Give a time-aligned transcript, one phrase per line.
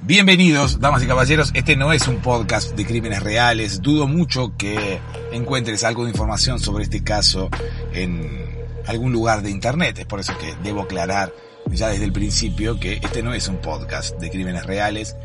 [0.00, 1.50] Bienvenidos, damas y caballeros.
[1.54, 3.80] Este no es un podcast de crímenes reales.
[3.80, 5.00] Dudo mucho que
[5.32, 7.48] encuentres algo de información sobre este caso
[7.92, 8.46] en
[8.86, 9.98] algún lugar de internet.
[9.98, 11.32] Es por eso que debo aclarar
[11.70, 15.16] ya desde el principio que este no es un podcast de crímenes reales.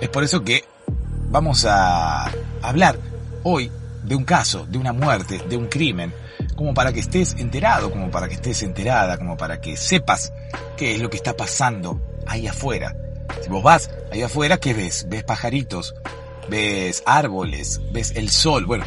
[0.00, 0.64] Es por eso que
[1.28, 2.30] vamos a
[2.62, 2.98] hablar
[3.42, 3.70] hoy
[4.04, 6.14] de un caso, de una muerte, de un crimen,
[6.54, 10.32] como para que estés enterado, como para que estés enterada, como para que sepas
[10.76, 12.94] qué es lo que está pasando ahí afuera
[13.42, 15.06] si vos vas ahí afuera, ¿qué ves?
[15.08, 15.94] Ves pajaritos,
[16.48, 18.66] ves árboles, ves el sol.
[18.66, 18.84] Bueno,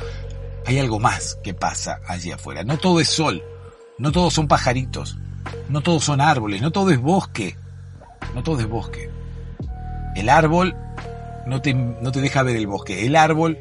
[0.65, 2.63] hay algo más que pasa allí afuera.
[2.63, 3.43] No todo es sol,
[3.97, 5.17] no todos son pajaritos,
[5.69, 7.55] no todos son árboles, no todo es bosque,
[8.33, 9.09] no todo es bosque.
[10.15, 10.75] El árbol
[11.45, 13.57] no te, no te deja ver el bosque, el árbol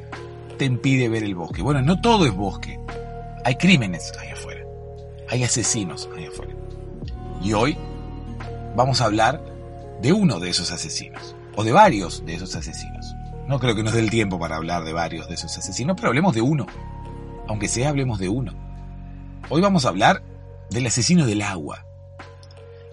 [0.58, 1.62] te impide ver el bosque.
[1.62, 2.78] Bueno, no todo es bosque.
[3.44, 4.64] Hay crímenes ahí afuera,
[5.28, 6.52] hay asesinos ahí afuera.
[7.42, 7.78] Y hoy
[8.74, 9.42] vamos a hablar
[10.00, 13.14] de uno de esos asesinos, o de varios de esos asesinos.
[13.48, 16.08] No creo que nos dé el tiempo para hablar de varios de esos asesinos, pero
[16.08, 16.66] hablemos de uno.
[17.48, 18.52] Aunque sea, hablemos de uno.
[19.48, 20.22] Hoy vamos a hablar
[20.70, 21.84] del asesino del agua.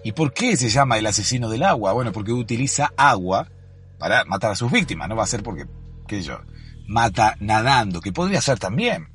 [0.02, 1.92] ¿Y por qué se llama el asesino del agua?
[1.92, 3.48] Bueno, porque utiliza agua
[3.98, 5.08] para matar a sus víctimas.
[5.08, 5.66] No va a ser porque,
[6.06, 6.40] qué sé yo,
[6.86, 9.08] mata nadando, que podría ser también.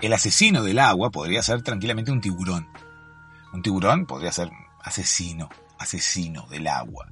[0.00, 2.66] El asesino del agua podría ser tranquilamente un tiburón.
[3.52, 4.50] Un tiburón podría ser
[4.82, 5.50] asesino
[5.84, 7.08] asesino del agua.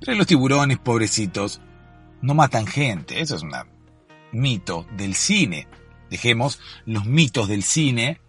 [0.00, 1.60] Pero los tiburones, pobrecitos,
[2.20, 3.20] no matan gente.
[3.20, 3.52] Eso es un
[4.32, 5.66] mito del cine.
[6.10, 8.20] Dejemos los mitos del cine.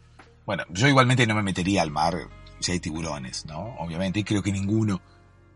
[0.45, 2.15] Bueno, yo igualmente no me metería al mar
[2.59, 3.75] si hay tiburones, ¿no?
[3.79, 5.01] Obviamente, y creo que ninguno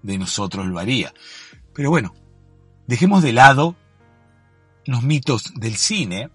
[0.02, 1.14] de nosotros lo haría.
[1.74, 2.14] Pero bueno,
[2.88, 3.76] dejemos de lado
[4.86, 6.30] los mitos del cine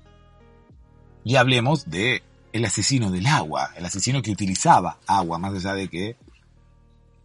[1.24, 2.22] y hablemos de
[2.52, 6.16] el asesino del agua, el asesino que utilizaba agua, más allá de que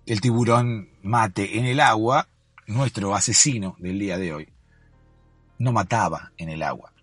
[0.06, 2.28] el tiburón mate en el agua,
[2.68, 4.54] nuestro asesino del día de hoy
[5.58, 6.94] no mataba en el agua,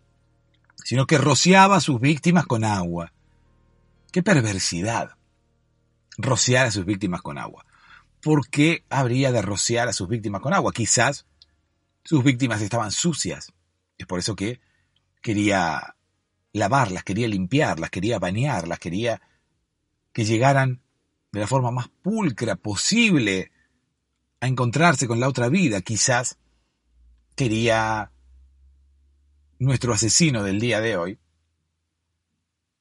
[0.85, 3.13] sino que rociaba a sus víctimas con agua.
[4.13, 5.17] ¡Qué perversidad!
[6.19, 7.65] Rociar a sus víctimas con agua.
[8.21, 10.73] ¿Por qué habría de rociar a sus víctimas con agua?
[10.73, 11.27] Quizás
[12.05, 13.53] sus víctimas estaban sucias.
[13.97, 14.61] Es por eso que
[15.23, 15.97] quería
[16.53, 19.23] lavarlas, quería limpiarlas, quería bañarlas, quería
[20.13, 20.83] que llegaran
[21.33, 23.53] de la forma más pulcra posible
[24.41, 25.81] a encontrarse con la otra vida.
[25.81, 26.39] Quizás
[27.37, 28.11] quería
[29.59, 31.19] nuestro asesino del día de hoy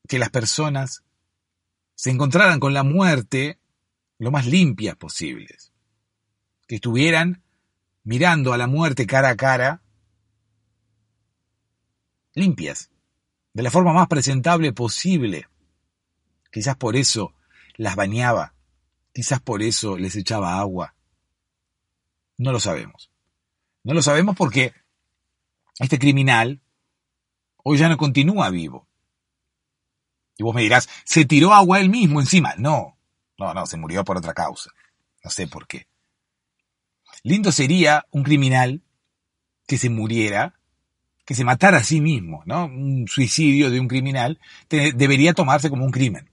[0.08, 1.04] que las personas
[1.96, 3.60] se encontraran con la muerte
[4.18, 5.72] lo más limpias posibles,
[6.68, 7.44] que estuvieran
[8.04, 9.84] mirando a la muerte cara a cara,
[12.34, 12.90] limpias,
[13.54, 15.48] de la forma más presentable posible.
[16.52, 17.34] Quizás por eso
[17.80, 18.54] las bañaba.
[19.14, 20.96] Quizás por eso les echaba agua.
[22.38, 23.10] No lo sabemos.
[23.84, 24.74] No lo sabemos porque
[25.80, 26.62] este criminal
[27.64, 28.86] hoy ya no continúa vivo.
[30.38, 32.54] Y vos me dirás, ¿se tiró agua él mismo encima?
[32.58, 32.98] No,
[33.38, 34.72] no, no, se murió por otra causa.
[35.24, 35.88] No sé por qué.
[37.24, 38.84] Lindo sería un criminal
[39.68, 40.60] que se muriera,
[41.26, 42.66] que se matara a sí mismo, ¿no?
[42.66, 44.40] Un suicidio de un criminal
[44.70, 46.30] debería tomarse como un crimen.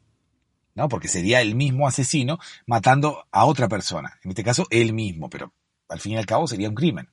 [0.77, 0.89] ¿No?
[0.89, 4.21] Porque sería el mismo asesino matando a otra persona.
[4.23, 5.53] En este caso, él mismo, pero
[5.89, 7.09] al fin y al cabo sería un crimen.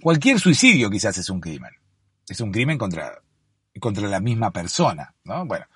[0.00, 1.72] Cualquier suicidio quizás es un crimen.
[2.28, 3.20] Es un crimen contra,
[3.80, 5.44] contra la misma persona, ¿no?
[5.44, 5.66] Bueno,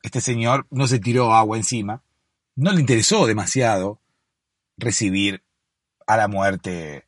[0.00, 2.02] este señor no se tiró agua encima,
[2.54, 4.00] no le interesó demasiado
[4.76, 5.42] recibir
[6.06, 7.04] a la muerte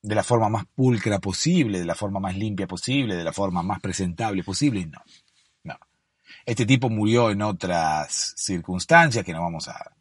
[0.00, 3.62] de la forma más pulcra posible, de la forma más limpia posible, de la forma
[3.62, 5.02] más presentable posible, no.
[6.44, 9.94] Este tipo murió en otras circunstancias que no vamos a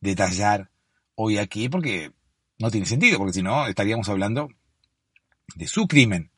[0.00, 0.70] detallar
[1.14, 2.12] hoy aquí porque
[2.58, 4.48] no tiene sentido, porque si no estaríamos hablando
[5.54, 6.30] de su crimen,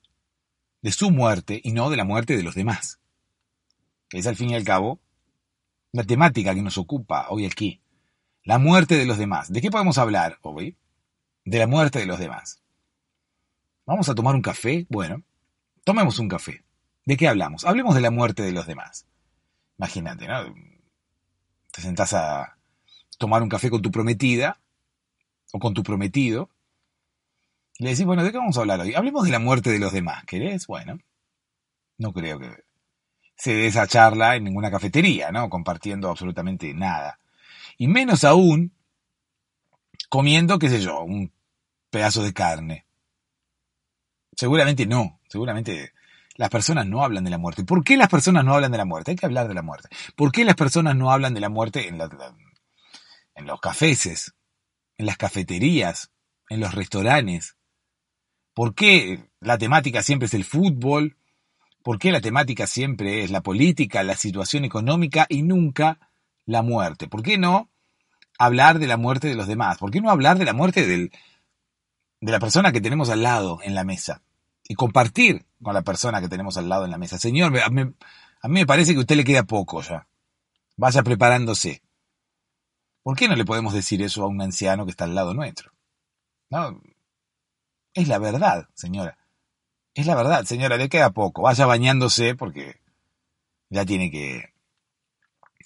[0.82, 3.00] de su muerte y no de la muerte de los demás.
[4.10, 5.00] Es al fin y al cabo
[5.92, 7.80] la temática que nos ocupa hoy aquí.
[8.44, 9.52] La muerte de los demás.
[9.52, 10.76] ¿De qué podemos hablar hoy?
[11.44, 12.62] De la muerte de los demás.
[13.84, 14.86] ¿Vamos a tomar un café?
[14.88, 15.22] Bueno,
[15.84, 16.62] tomemos un café.
[17.04, 17.64] ¿De qué hablamos?
[17.64, 19.06] Hablemos de la muerte de los demás.
[19.78, 20.54] Imagínate, ¿no?
[21.72, 22.56] Te sentás a
[23.18, 24.60] tomar un café con tu prometida
[25.52, 26.50] o con tu prometido
[27.78, 28.94] Y le decís, bueno, ¿de qué vamos a hablar hoy?
[28.94, 30.66] Hablemos de la muerte de los demás, ¿querés?
[30.66, 30.98] Bueno,
[31.98, 32.64] no creo que
[33.36, 35.48] se dé esa charla en ninguna cafetería, ¿no?
[35.48, 37.20] Compartiendo absolutamente nada.
[37.76, 38.72] Y menos aún
[40.08, 41.32] comiendo, qué sé yo, un
[41.90, 42.84] pedazo de carne.
[44.34, 45.92] Seguramente no, seguramente
[46.38, 47.64] las personas no hablan de la muerte.
[47.64, 49.10] ¿Por qué las personas no hablan de la muerte?
[49.10, 49.88] Hay que hablar de la muerte.
[50.16, 54.34] ¿Por qué las personas no hablan de la muerte en, en los cafés,
[54.96, 56.12] en las cafeterías,
[56.48, 57.56] en los restaurantes?
[58.54, 61.16] ¿Por qué la temática siempre es el fútbol?
[61.82, 65.98] ¿Por qué la temática siempre es la política, la situación económica y nunca
[66.46, 67.08] la muerte?
[67.08, 67.68] ¿Por qué no
[68.38, 69.78] hablar de la muerte de los demás?
[69.78, 71.10] ¿Por qué no hablar de la muerte de
[72.20, 74.22] la persona que tenemos al lado en la mesa?
[74.68, 77.18] Y compartir con la persona que tenemos al lado en la mesa.
[77.18, 77.82] Señor, a mí,
[78.44, 80.06] me parece que a usted le queda poco ya.
[80.76, 81.82] Vaya preparándose.
[83.02, 85.72] ¿Por qué no le podemos decir eso a un anciano que está al lado nuestro?
[86.50, 86.80] No,
[87.94, 89.18] es la verdad, señora.
[89.94, 91.42] Es la verdad, señora, le queda poco.
[91.42, 92.80] Vaya bañándose porque
[93.70, 94.52] ya tiene que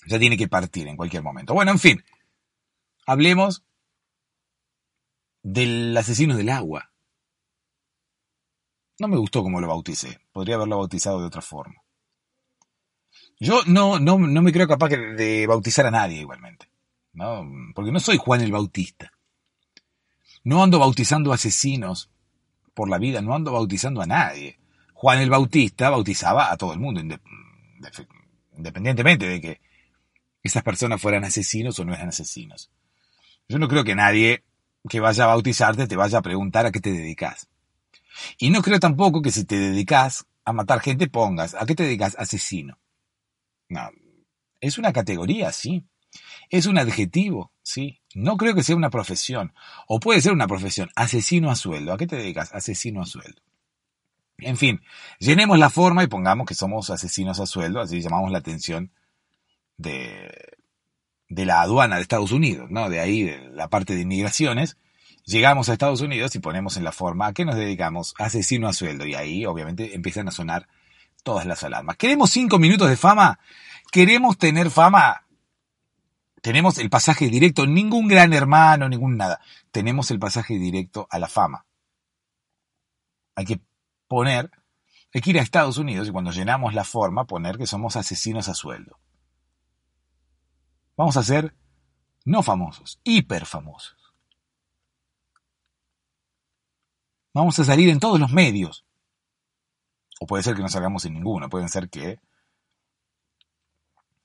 [0.06, 1.54] ya tiene que partir en cualquier momento.
[1.54, 2.04] Bueno, en fin.
[3.04, 3.64] Hablemos
[5.43, 6.91] del asesino del agua.
[8.98, 10.20] No me gustó como lo bauticé.
[10.32, 11.82] Podría haberlo bautizado de otra forma.
[13.40, 16.72] Yo no, no, no me creo capaz de bautizar a nadie igualmente.
[17.12, 17.46] ¿no?
[17.74, 19.12] Porque no soy Juan el Bautista.
[20.44, 22.10] No ando bautizando asesinos
[22.74, 24.58] por la vida, no ando bautizando a nadie.
[24.94, 27.00] Juan el Bautista bautizaba a todo el mundo,
[28.56, 29.60] independientemente de que
[30.42, 32.70] esas personas fueran asesinos o no eran asesinos.
[33.48, 34.44] Yo no creo que nadie
[34.88, 37.48] que vaya a bautizarte te vaya a preguntar a qué te dedicas.
[38.38, 41.85] Y no creo tampoco que si te dedicas a matar gente pongas, ¿a qué te
[41.85, 42.17] dedicas?
[42.19, 42.79] Asesino.
[43.69, 43.91] No,
[44.61, 45.85] es una categoría, sí.
[46.50, 48.00] Es un adjetivo, sí.
[48.14, 49.55] No creo que sea una profesión.
[49.87, 51.93] O puede ser una profesión, asesino a sueldo.
[51.93, 52.53] ¿A qué te dedicas?
[52.53, 53.41] Asesino a sueldo.
[54.38, 54.82] En fin,
[55.19, 58.93] llenemos la forma y pongamos que somos asesinos a sueldo, así llamamos la atención
[59.76, 60.31] de,
[61.29, 62.91] de la aduana de Estados Unidos, ¿no?
[62.91, 64.79] De ahí, de la parte de inmigraciones,
[65.24, 68.72] Llegamos a Estados Unidos y ponemos en la forma a qué nos dedicamos, asesino a
[68.72, 69.06] sueldo.
[69.06, 70.69] Y ahí obviamente empiezan a sonar
[71.22, 71.96] todas las alarmas.
[71.96, 73.38] ¿Queremos cinco minutos de fama?
[73.90, 75.26] ¿Queremos tener fama?
[76.40, 79.40] Tenemos el pasaje directo, ningún gran hermano, ningún nada.
[79.70, 81.66] Tenemos el pasaje directo a la fama.
[83.36, 83.60] Hay que
[84.08, 84.50] poner,
[85.14, 88.48] hay que ir a Estados Unidos y cuando llenamos la forma poner que somos asesinos
[88.48, 88.98] a sueldo.
[90.96, 91.54] Vamos a ser
[92.25, 94.01] no famosos, hiper famosos.
[97.34, 98.84] Vamos a salir en todos los medios.
[100.20, 102.20] O puede ser que no salgamos en ninguno, pueden ser que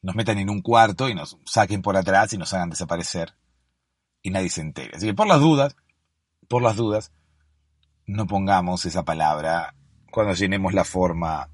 [0.02, 3.36] nos metan en un cuarto y nos saquen por atrás y nos hagan desaparecer
[4.22, 4.96] y nadie se entere.
[4.96, 5.76] Así que por las dudas,
[6.48, 7.12] por las dudas,
[8.06, 9.76] no pongamos esa palabra
[10.12, 11.50] cuando llenemos la forma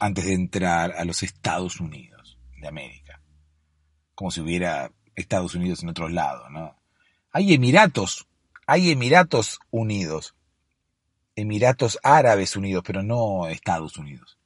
[0.00, 3.20] antes de entrar a los Estados Unidos de América.
[4.14, 6.76] Como si hubiera Estados Unidos en otro lado, ¿no?
[7.32, 8.28] Hay Emiratos
[8.66, 10.34] hay Emiratos Unidos,
[11.36, 14.38] Emiratos Árabes Unidos, pero no Estados Unidos.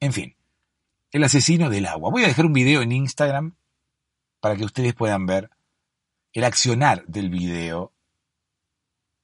[0.00, 0.36] En fin,
[1.10, 2.10] el asesino del agua.
[2.10, 3.56] Voy a dejar un video en Instagram
[4.40, 5.50] para que ustedes puedan ver
[6.32, 7.92] el accionar del video.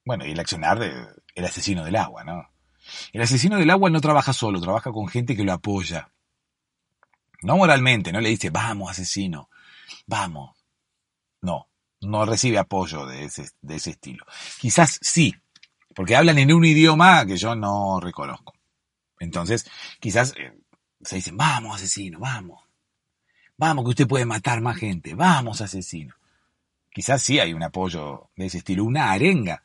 [0.03, 2.49] Bueno, y el accionar del asesino del agua, ¿no?
[3.13, 6.11] El asesino del agua no trabaja solo, trabaja con gente que lo apoya.
[7.41, 9.49] No moralmente, no le dice, vamos, asesino,
[10.05, 10.55] vamos.
[11.41, 11.67] No,
[12.05, 14.25] no recibe apoyo de ese, de ese estilo.
[14.59, 15.35] Quizás sí,
[15.93, 18.53] porque hablan en un idioma que yo no reconozco.
[19.19, 19.65] Entonces,
[19.99, 20.53] quizás eh,
[21.01, 22.63] se dicen, vamos asesino, vamos.
[23.57, 26.15] Vamos que usted puede matar más gente, vamos asesino.
[26.91, 29.63] Quizás sí hay un apoyo de ese estilo, una arenga,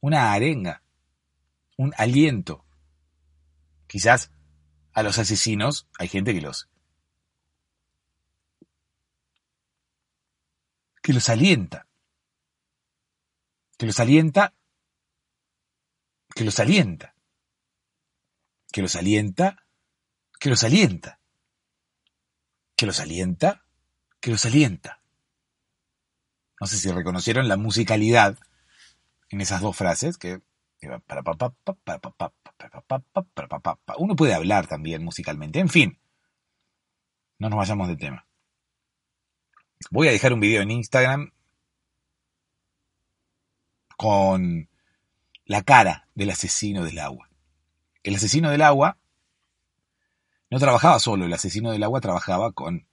[0.00, 0.82] una arenga,
[1.76, 2.64] un aliento.
[3.86, 4.30] Quizás
[4.92, 6.68] a los asesinos hay gente que los
[11.04, 11.86] que los alienta,
[13.76, 14.54] que los alienta,
[16.34, 17.14] que los alienta,
[18.72, 19.66] que los alienta,
[20.40, 21.20] que los alienta,
[22.74, 23.66] que los alienta,
[24.18, 25.02] que los alienta.
[26.58, 28.38] No sé si reconocieron la musicalidad
[29.28, 30.40] en esas dos frases que
[33.98, 35.58] uno puede hablar también musicalmente.
[35.58, 36.00] En fin,
[37.38, 38.26] no nos vayamos de tema.
[39.90, 41.32] Voy a dejar un video en Instagram
[43.96, 44.68] con
[45.46, 47.28] la cara del asesino del agua.
[48.02, 48.98] El asesino del agua
[50.50, 52.86] no trabajaba solo, el asesino del agua trabajaba con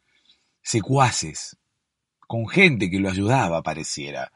[0.61, 1.57] secuaces,
[2.19, 4.31] con gente que lo ayudaba, pareciera.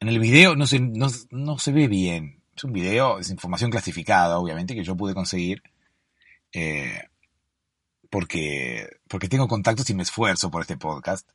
[0.00, 2.42] En el video no se, no, no se ve bien.
[2.56, 5.62] Es un video, es información clasificada, obviamente, que yo pude conseguir.
[6.52, 7.02] Eh,
[8.14, 11.28] porque, porque tengo contactos y me esfuerzo por este podcast.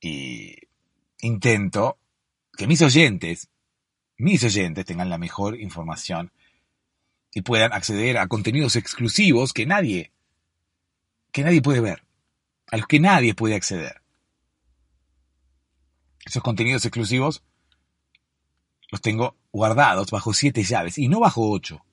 [0.00, 0.56] Y
[1.20, 1.98] intento
[2.56, 3.50] que mis oyentes,
[4.16, 6.32] mis oyentes tengan la mejor información
[7.34, 10.10] y puedan acceder a contenidos exclusivos que nadie,
[11.32, 12.02] que nadie puede ver,
[12.68, 14.00] a los que nadie puede acceder.
[16.24, 17.42] Esos contenidos exclusivos
[18.90, 21.84] los tengo guardados bajo siete llaves y no bajo ocho.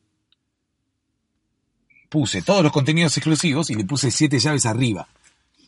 [2.12, 5.08] Puse todos los contenidos exclusivos y le puse siete llaves arriba.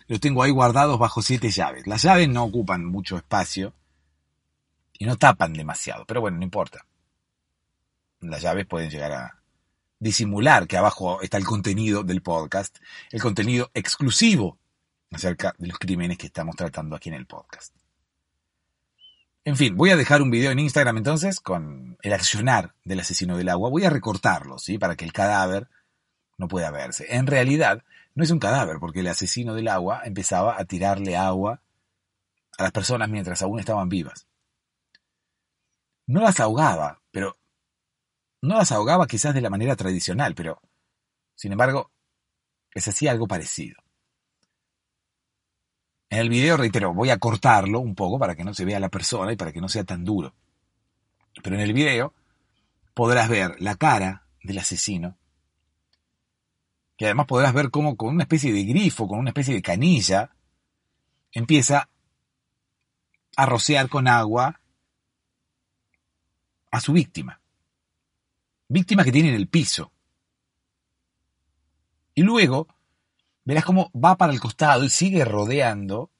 [0.07, 1.87] Los tengo ahí guardados bajo siete llaves.
[1.87, 3.73] Las llaves no ocupan mucho espacio
[4.91, 6.85] y no tapan demasiado, pero bueno, no importa.
[8.19, 9.39] Las llaves pueden llegar a
[9.99, 12.77] disimular que abajo está el contenido del podcast,
[13.11, 14.57] el contenido exclusivo
[15.13, 17.73] acerca de los crímenes que estamos tratando aquí en el podcast.
[19.45, 23.37] En fin, voy a dejar un video en Instagram entonces con el accionar del asesino
[23.37, 23.69] del agua.
[23.69, 24.77] Voy a recortarlo, ¿sí?
[24.77, 25.69] Para que el cadáver
[26.37, 27.05] no pueda verse.
[27.15, 27.83] En realidad,
[28.15, 31.61] no es un cadáver, porque el asesino del agua empezaba a tirarle agua
[32.57, 34.27] a las personas mientras aún estaban vivas.
[36.05, 37.37] No las ahogaba, pero
[38.41, 40.61] no las ahogaba quizás de la manera tradicional, pero,
[41.35, 41.91] sin embargo,
[42.73, 43.77] les hacía algo parecido.
[46.09, 48.89] En el video, reitero, voy a cortarlo un poco para que no se vea la
[48.89, 50.35] persona y para que no sea tan duro.
[51.41, 52.13] Pero en el video
[52.93, 55.17] podrás ver la cara del asesino.
[56.97, 60.35] Que además podrás ver cómo con una especie de grifo, con una especie de canilla,
[61.31, 61.89] empieza
[63.35, 64.61] a rociar con agua
[66.71, 67.39] a su víctima.
[68.67, 69.91] Víctima que tiene en el piso.
[72.15, 72.67] Y luego
[73.43, 76.11] verás cómo va para el costado y sigue rodeando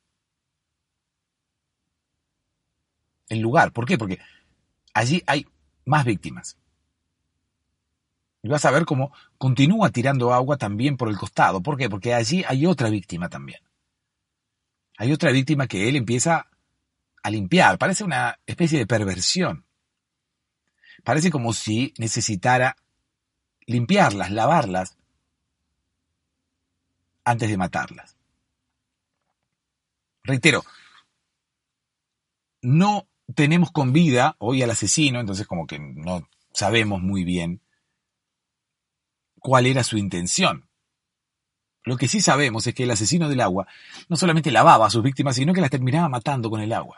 [3.29, 3.71] el lugar.
[3.71, 3.97] ¿Por qué?
[3.97, 4.19] Porque
[4.93, 5.47] allí hay
[5.85, 6.57] más víctimas.
[8.43, 11.62] Y vas a ver cómo continúa tirando agua también por el costado.
[11.62, 11.89] ¿Por qué?
[11.89, 13.62] Porque allí hay otra víctima también.
[14.97, 16.50] Hay otra víctima que él empieza
[17.23, 17.77] a limpiar.
[17.77, 19.65] Parece una especie de perversión.
[21.05, 22.75] Parece como si necesitara
[23.65, 24.97] limpiarlas, lavarlas,
[27.23, 28.17] antes de matarlas.
[30.23, 30.63] Reitero,
[32.62, 37.62] no tenemos con vida hoy al asesino, entonces como que no sabemos muy bien
[39.43, 40.67] cuál era su intención.
[41.83, 43.67] Lo que sí sabemos es que el asesino del agua
[44.07, 46.97] no solamente lavaba a sus víctimas, sino que las terminaba matando con el agua.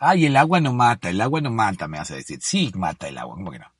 [0.00, 2.40] Ay, el agua no mata, el agua no mata, me vas a decir.
[2.40, 3.72] Sí, mata el agua, ¿cómo que no?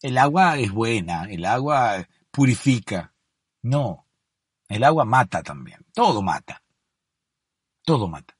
[0.00, 3.12] El agua es buena, el agua purifica.
[3.62, 4.06] No,
[4.68, 5.84] el agua mata también.
[5.92, 6.62] Todo mata.
[7.84, 8.36] Todo mata.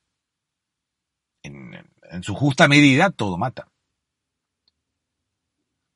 [1.43, 1.75] En,
[2.11, 3.69] en, su justa medida, todo mata.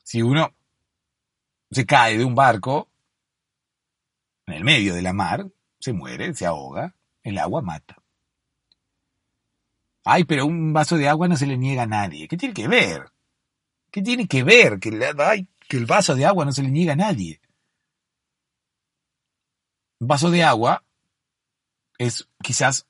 [0.02, 0.55] Si uno
[1.70, 2.88] se cae de un barco
[4.46, 5.46] en el medio de la mar,
[5.80, 8.02] se muere, se ahoga, el agua mata.
[10.04, 12.28] Ay, pero un vaso de agua no se le niega a nadie.
[12.28, 13.10] ¿Qué tiene que ver?
[13.90, 17.40] ¿Qué tiene que ver que, el vaso de agua no se le niega a nadie?
[19.98, 20.84] Un vaso de agua
[21.98, 22.86] es quizás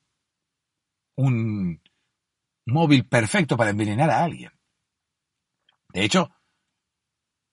[1.14, 1.80] un
[2.66, 4.52] móvil perfecto para envenenar a alguien.
[5.94, 6.30] De hecho,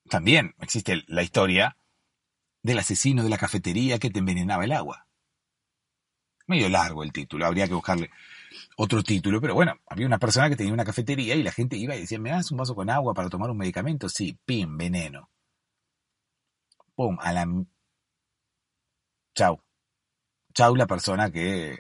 [0.09, 1.77] también existe la historia
[2.61, 5.07] del asesino de la cafetería que te envenenaba el agua.
[6.47, 8.09] Medio largo el título, habría que buscarle
[8.77, 11.95] otro título, pero bueno, había una persona que tenía una cafetería y la gente iba
[11.95, 14.09] y decía, ¿me das un vaso con agua para tomar un medicamento?
[14.09, 15.29] Sí, pim, veneno.
[16.95, 17.45] Pum, a la...
[19.35, 19.61] Chau.
[20.53, 21.79] Chau la persona que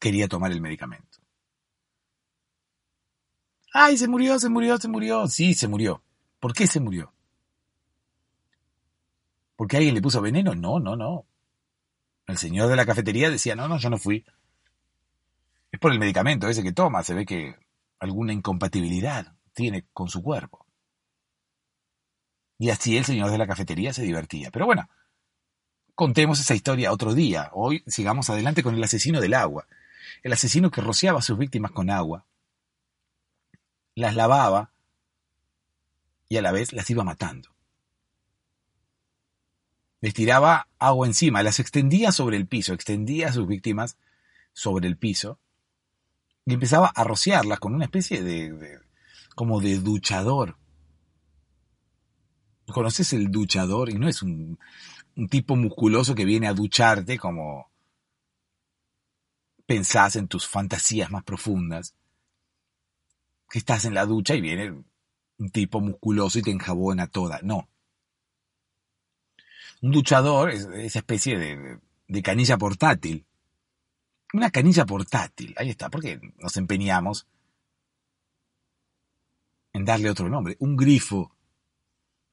[0.00, 1.18] quería tomar el medicamento.
[3.72, 5.26] Ay, se murió, se murió, se murió.
[5.26, 6.02] Sí, se murió.
[6.40, 7.12] ¿Por qué se murió?
[9.56, 10.54] ¿Porque alguien le puso veneno?
[10.54, 11.26] No, no, no.
[12.26, 14.24] El señor de la cafetería decía, no, no, yo no fui.
[15.72, 17.56] Es por el medicamento ese que toma, se ve que
[17.98, 20.64] alguna incompatibilidad tiene con su cuerpo.
[22.58, 24.50] Y así el señor de la cafetería se divertía.
[24.50, 24.88] Pero bueno,
[25.94, 27.50] contemos esa historia otro día.
[27.52, 29.66] Hoy sigamos adelante con el asesino del agua.
[30.22, 32.26] El asesino que rociaba a sus víctimas con agua,
[33.94, 34.70] las lavaba
[36.28, 37.50] y a la vez las iba matando.
[40.00, 43.96] Les tiraba agua encima, las extendía sobre el piso, extendía a sus víctimas
[44.52, 45.40] sobre el piso
[46.46, 48.80] y empezaba a rociarlas con una especie de,
[49.34, 50.56] como de duchador.
[52.66, 53.90] ¿Conoces el duchador?
[53.90, 54.58] Y no es un,
[55.16, 57.70] un tipo musculoso que viene a ducharte como
[59.66, 61.94] pensás en tus fantasías más profundas,
[63.50, 64.84] que estás en la ducha y viene
[65.38, 67.40] un tipo musculoso y te enjabona toda.
[67.42, 67.68] No.
[69.80, 71.78] Un duchador es esa especie de,
[72.08, 73.24] de canilla portátil.
[74.32, 75.54] Una canilla portátil.
[75.56, 77.26] Ahí está, porque nos empeñamos
[79.72, 80.56] en darle otro nombre.
[80.58, 81.34] Un grifo.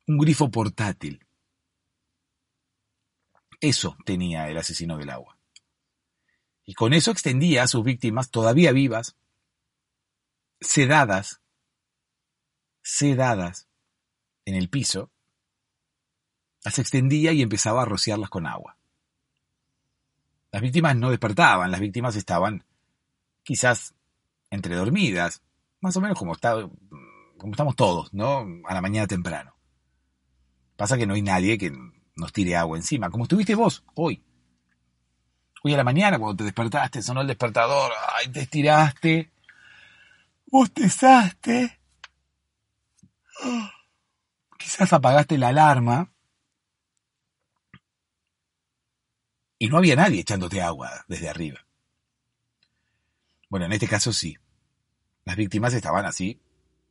[0.07, 1.25] Un grifo portátil.
[3.61, 5.37] Eso tenía el asesino del agua.
[6.65, 9.15] Y con eso extendía a sus víctimas todavía vivas,
[10.59, 11.41] sedadas,
[12.85, 13.67] sedadas
[14.45, 15.09] en el piso,
[16.63, 18.77] las extendía y empezaba a rociarlas con agua.
[20.51, 22.63] Las víctimas no despertaban, las víctimas estaban
[23.43, 23.95] quizás
[24.51, 25.41] entre dormidas,
[25.81, 28.45] más o menos como, estamos todos, ¿no?
[28.67, 29.55] A la mañana temprano.
[30.75, 31.73] Pasa que no hay nadie que
[32.15, 34.23] nos tire agua encima, como estuviste vos hoy.
[35.63, 39.31] Hoy a la mañana, cuando te despertaste, sonó el despertador, ay, te estiraste,
[40.45, 41.74] bostezaste,
[44.57, 46.11] quizás apagaste la alarma
[49.57, 51.65] y no había nadie echándote agua desde arriba.
[53.49, 54.37] Bueno, en este caso sí.
[55.23, 56.39] Las víctimas estaban así,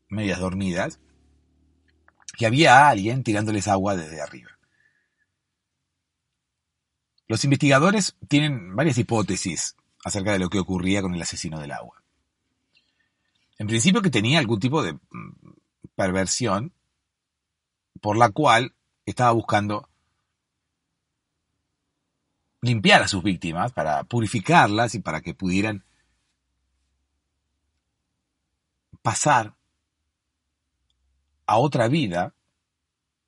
[0.08, 0.98] medias dormidas,
[2.38, 4.50] y había alguien tirándoles agua desde arriba.
[7.28, 12.02] Los investigadores tienen varias hipótesis acerca de lo que ocurría con el asesino del agua.
[13.58, 14.98] En principio que tenía algún tipo de mm,
[15.94, 16.72] perversión
[18.00, 18.74] por la cual
[19.06, 19.88] estaba buscando
[22.60, 25.84] limpiar a sus víctimas para purificarlas y para que pudieran
[29.02, 29.54] pasar
[31.46, 32.34] a otra vida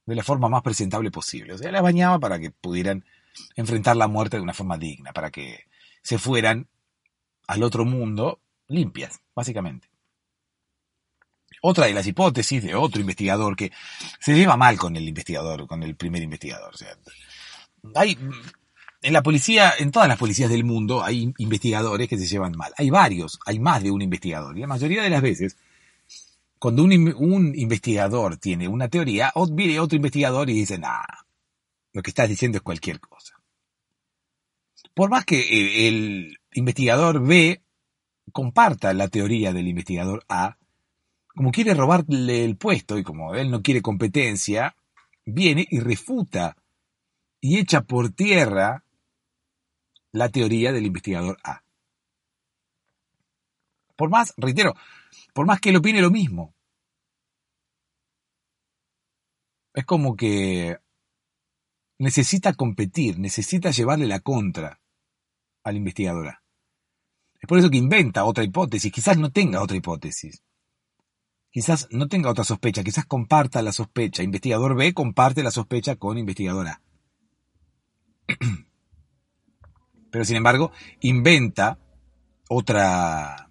[0.07, 1.53] de la forma más presentable posible.
[1.53, 3.05] O sea, las bañaba para que pudieran
[3.57, 5.67] enfrentar la muerte de una forma digna, para que
[6.03, 6.69] se fueran
[7.47, 9.89] al otro mundo limpias, básicamente.
[11.63, 13.73] Otra de las hipótesis de otro investigador que
[14.21, 16.75] se lleva mal con el investigador, con el primer investigador.
[17.95, 18.19] Hay,
[19.03, 22.73] en la policía, en todas las policías del mundo hay investigadores que se llevan mal.
[22.77, 24.57] Hay varios, hay más de un investigador.
[24.57, 25.57] Y la mayoría de las veces,
[26.59, 31.03] cuando un, un investigador tiene una teoría, viene otro investigador y dice, nah,
[31.93, 33.35] lo que estás diciendo es cualquier cosa.
[34.95, 37.63] Por más que el investigador B
[38.33, 40.57] comparta la teoría del investigador A,
[41.37, 44.75] como quiere robarle el puesto y como él no quiere competencia,
[45.27, 46.57] viene y refuta
[47.43, 48.85] y echa por tierra
[50.13, 51.63] la teoría del investigador A.
[53.97, 54.75] Por más, reitero,
[55.35, 56.55] por más que él opine lo mismo.
[59.75, 60.79] Es como que
[61.99, 64.81] necesita competir, necesita llevarle la contra
[65.65, 66.39] al investigador
[67.35, 70.43] Es por eso que inventa otra hipótesis, quizás no tenga otra hipótesis.
[71.57, 74.23] Quizás no tenga otra sospecha, quizás comparta la sospecha.
[74.23, 76.83] Investigador B comparte la sospecha con investigadora
[80.11, 81.79] Pero sin embargo, inventa
[82.51, 83.49] otra...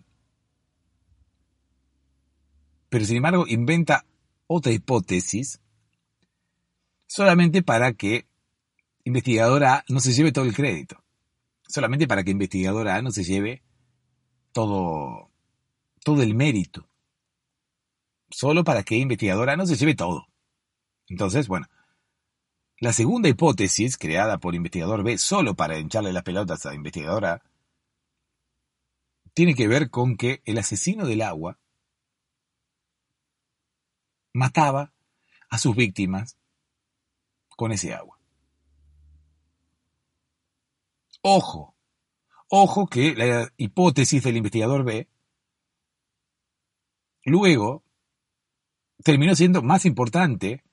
[2.89, 4.05] Pero sin embargo, inventa
[4.45, 5.59] otra hipótesis
[7.07, 8.27] solamente para que
[9.03, 11.03] investigadora A no se lleve todo el crédito.
[11.67, 13.63] Solamente para que investigadora A no se lleve
[14.51, 15.31] todo,
[16.03, 16.87] todo el mérito.
[18.35, 20.27] Solo para que investigadora no se lleve todo.
[21.07, 21.67] Entonces, bueno,
[22.81, 27.41] la segunda hipótesis, creada por investigador B solo para hincharle las pelotas a investigadora A,
[29.33, 31.57] tiene que ver con que el asesino del agua
[34.33, 34.91] mataba
[35.49, 36.37] a sus víctimas
[37.55, 38.19] con ese agua.
[41.21, 41.73] Ojo,
[42.49, 45.07] ojo que la hipótesis del investigador B
[47.23, 47.84] luego
[49.03, 50.63] terminó siendo más importante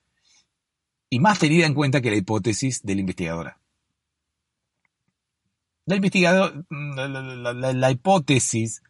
[1.11, 3.61] y más tenida en cuenta que la hipótesis de la investigadora.
[5.85, 8.83] La, investigador, la, la hipótesis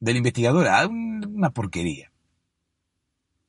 [0.00, 2.12] de la investigadora, una porquería.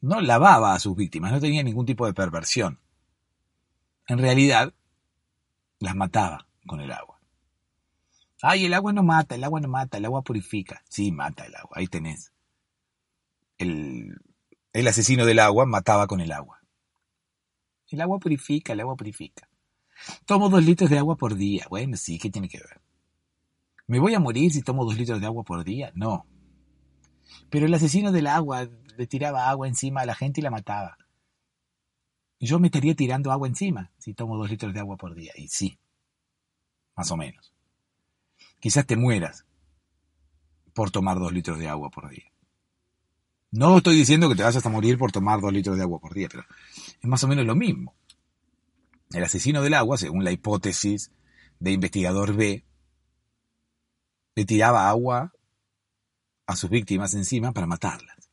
[0.02, 2.80] No lavaba a sus víctimas, no tenía ningún tipo de perversión.
[4.08, 4.74] En realidad,
[5.80, 7.20] las mataba con el agua.
[8.42, 10.84] Ay, el agua no mata, el agua no mata, el agua purifica.
[10.90, 12.34] Sí, mata el agua, ahí tenés.
[13.58, 14.18] El,
[14.74, 16.60] el asesino del agua mataba con el agua.
[17.90, 19.48] El agua purifica, el agua purifica.
[20.26, 21.68] Tomo dos litros de agua por día.
[21.70, 22.82] Bueno, sí, ¿qué tiene que ver?
[23.86, 25.92] ¿Me voy a morir si tomo dos litros de agua por día?
[25.94, 26.26] No.
[27.52, 30.98] Pero el asesino del agua le tiraba agua encima a la gente y la mataba.
[32.40, 35.34] Yo me estaría tirando agua encima si tomo dos litros de agua por día.
[35.36, 35.78] Y sí,
[36.96, 37.54] más o menos.
[38.60, 39.46] Quizás te mueras
[40.74, 42.32] por tomar dos litros de agua por día.
[43.54, 46.16] No estoy diciendo que te vayas a morir por tomar dos litros de agua por
[46.16, 46.44] día, pero
[46.76, 47.94] es más o menos lo mismo.
[49.12, 51.12] El asesino del agua, según la hipótesis
[51.60, 52.66] de investigador B,
[54.34, 55.34] le tiraba agua
[56.48, 58.28] a sus víctimas encima para matarlas.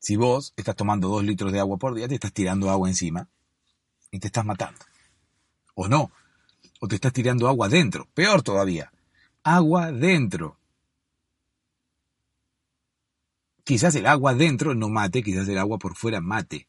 [0.00, 3.28] Si vos estás tomando dos litros de agua por día, te estás tirando agua encima
[4.10, 4.80] y te estás matando.
[5.76, 6.10] O no.
[6.80, 8.08] O te estás tirando agua dentro.
[8.12, 8.92] Peor todavía.
[9.44, 10.58] Agua dentro.
[13.64, 16.68] Quizás el agua dentro no mate, quizás el agua por fuera mate.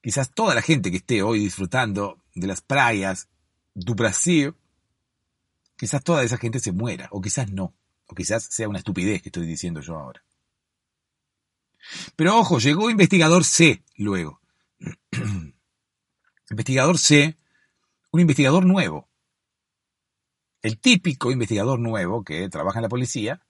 [0.00, 3.28] Quizás toda la gente que esté hoy disfrutando de las playas
[3.74, 4.54] du Brasil,
[5.76, 7.74] quizás toda esa gente se muera, o quizás no,
[8.06, 10.22] o quizás sea una estupidez que estoy diciendo yo ahora.
[12.14, 14.40] Pero ojo, llegó investigador C luego.
[16.50, 17.36] investigador C,
[18.12, 19.08] un investigador nuevo.
[20.62, 23.42] El típico investigador nuevo que trabaja en la policía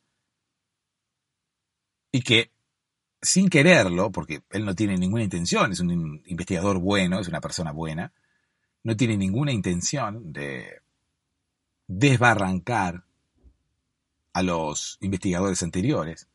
[2.13, 2.51] y que
[3.23, 7.73] sin quererlo, porque él no tiene ninguna intención, es un investigador bueno, es una persona
[7.73, 8.13] buena,
[8.83, 10.81] no tiene ninguna intención de
[11.87, 13.05] desbarrancar
[14.33, 16.29] a los investigadores anteriores,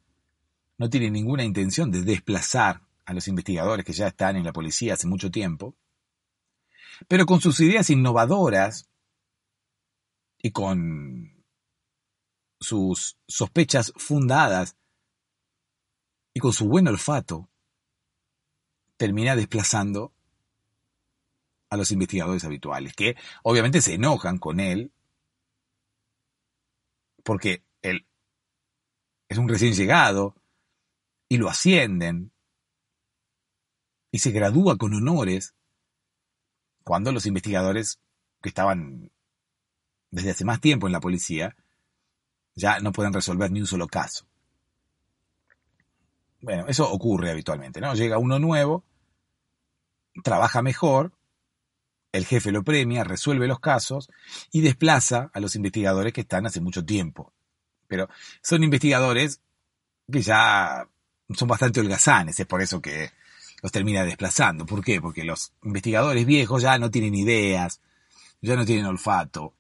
[0.78, 4.94] no tiene ninguna intención de desplazar a los investigadores que ya están en la policía
[4.94, 5.76] hace mucho tiempo,
[7.08, 8.90] pero con sus ideas innovadoras
[10.38, 11.44] y con
[12.60, 14.76] sus sospechas fundadas
[16.36, 17.50] y con su buen olfato,
[18.98, 20.14] termina desplazando
[21.70, 24.92] a los investigadores habituales, que obviamente se enojan con él,
[27.24, 28.06] porque él
[29.30, 30.36] es un recién llegado,
[31.30, 32.34] y lo ascienden,
[34.12, 35.56] y se gradúa con honores,
[36.84, 38.02] cuando los investigadores
[38.42, 39.10] que estaban
[40.12, 41.56] desde hace más tiempo en la policía
[42.56, 44.28] ya no pueden resolver ni un solo caso.
[46.46, 47.96] Bueno, eso ocurre habitualmente, ¿no?
[47.96, 48.84] Llega uno nuevo,
[50.24, 51.12] trabaja mejor,
[52.12, 54.12] el jefe lo premia, resuelve los casos
[54.52, 57.34] y desplaza a los investigadores que están hace mucho tiempo.
[57.88, 58.10] Pero
[58.44, 59.42] son investigadores
[60.12, 60.88] que ya
[61.34, 63.10] son bastante holgazanes, es por eso que
[63.64, 64.68] los termina desplazando.
[64.68, 65.02] ¿Por qué?
[65.02, 67.82] Porque los investigadores viejos ya no tienen ideas,
[68.40, 69.56] ya no tienen olfato.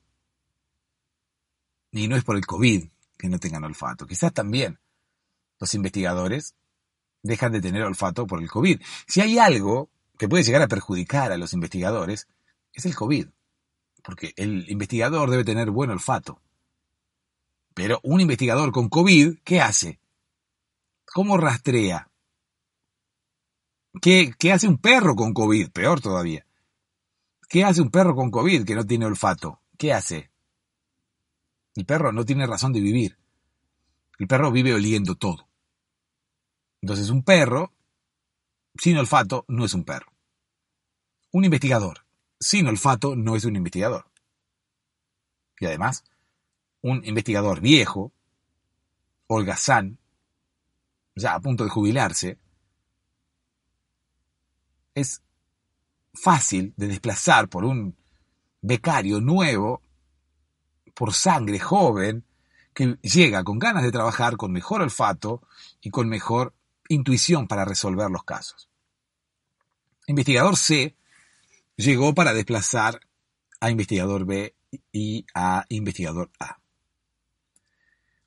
[1.89, 4.05] Y no es por el COVID que no tengan olfato.
[4.05, 4.77] Quizás también
[5.59, 6.53] los investigadores
[7.25, 8.79] dejan de tener olfato por el COVID.
[9.07, 12.27] Si hay algo que puede llegar a perjudicar a los investigadores,
[12.71, 13.27] es el COVID.
[14.03, 16.39] Porque el investigador debe tener buen olfato.
[17.73, 19.99] Pero un investigador con COVID, ¿qué hace?
[21.05, 22.09] ¿Cómo rastrea?
[24.01, 25.71] ¿Qué, ¿Qué, hace un perro con COVID?
[25.71, 26.45] Peor todavía.
[27.49, 29.61] ¿Qué hace un perro con COVID que no tiene olfato?
[29.77, 30.29] ¿Qué hace?
[31.73, 33.17] El perro no tiene razón de vivir.
[34.19, 35.47] El perro vive oliendo todo.
[36.85, 37.73] Entonces un perro
[38.75, 40.13] sin olfato no es un perro.
[41.31, 42.05] Un investigador
[42.39, 44.05] sin olfato no es un investigador.
[45.59, 46.03] Y además,
[46.81, 48.13] un investigador viejo,
[49.25, 49.97] holgazán,
[51.15, 52.37] ya a punto de jubilarse,
[54.93, 55.23] es
[56.13, 57.97] fácil de desplazar por un
[58.61, 59.81] becario nuevo,
[60.93, 62.27] por sangre joven,
[62.75, 65.41] que llega con ganas de trabajar, con mejor olfato
[65.81, 66.53] y con mejor
[66.89, 68.69] intuición para resolver los casos.
[70.07, 70.95] Investigador C
[71.75, 72.99] llegó para desplazar
[73.59, 74.55] a investigador B
[74.91, 76.59] y a investigador A.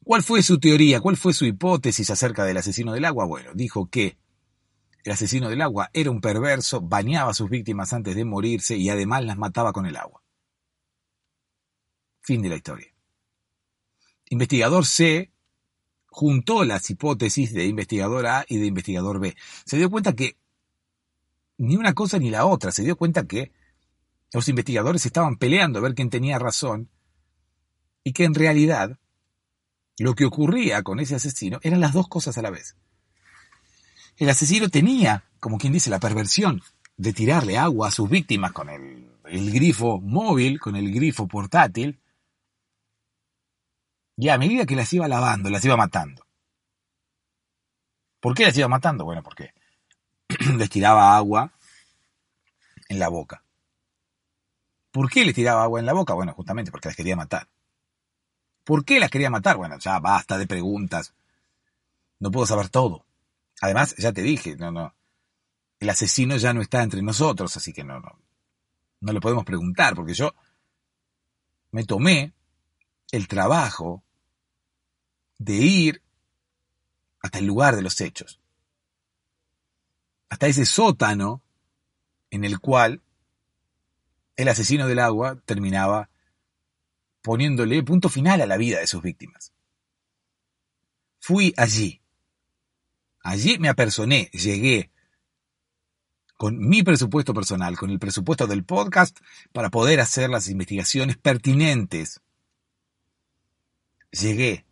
[0.02, 1.00] ¿Cuál fue su teoría?
[1.00, 3.26] ¿Cuál fue su hipótesis acerca del asesino del agua?
[3.26, 4.16] Bueno, dijo que
[5.04, 8.88] el asesino del agua era un perverso, bañaba a sus víctimas antes de morirse y
[8.88, 10.22] además las mataba con el agua.
[12.20, 12.88] Fin de la historia.
[14.30, 15.30] Investigador C
[16.08, 19.36] juntó las hipótesis de investigador A y de investigador B.
[19.64, 20.36] Se dio cuenta que
[21.58, 23.52] ni una cosa ni la otra, se dio cuenta que
[24.32, 26.88] los investigadores estaban peleando a ver quién tenía razón
[28.04, 28.98] y que en realidad
[29.98, 32.76] lo que ocurría con ese asesino eran las dos cosas a la vez.
[34.16, 36.62] El asesino tenía, como quien dice, la perversión
[36.96, 42.00] de tirarle agua a sus víctimas con el, el grifo móvil, con el grifo portátil,
[44.18, 46.26] y a medida que las iba lavando, las iba matando.
[48.18, 49.04] ¿Por qué las iba matando?
[49.04, 49.54] Bueno, porque
[50.56, 51.52] les tiraba agua
[52.88, 53.44] en la boca.
[54.90, 56.14] ¿Por qué les tiraba agua en la boca?
[56.14, 57.48] Bueno, justamente porque las quería matar.
[58.64, 59.56] ¿Por qué las quería matar?
[59.56, 61.14] Bueno, ya basta de preguntas.
[62.18, 63.06] No puedo saber todo.
[63.60, 64.94] Además, ya te dije, no, no.
[65.78, 68.18] El asesino ya no está entre nosotros, así que no, no.
[69.00, 70.34] No le podemos preguntar, porque yo
[71.70, 72.32] me tomé
[73.12, 74.02] el trabajo
[75.38, 76.02] de ir
[77.20, 78.40] hasta el lugar de los hechos,
[80.28, 81.42] hasta ese sótano
[82.30, 83.02] en el cual
[84.36, 86.10] el asesino del agua terminaba
[87.22, 89.52] poniéndole punto final a la vida de sus víctimas.
[91.18, 92.00] Fui allí.
[93.20, 94.90] Allí me apersoné, llegué
[96.36, 99.18] con mi presupuesto personal, con el presupuesto del podcast,
[99.52, 102.20] para poder hacer las investigaciones pertinentes.
[104.12, 104.67] Llegué